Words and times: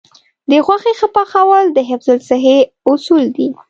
د 0.49 0.51
غوښې 0.65 0.93
ښه 0.99 1.07
پخول 1.15 1.65
د 1.73 1.77
حفظ 1.89 2.07
الصحې 2.15 2.57
اصول 2.91 3.23
دي. 3.35 3.47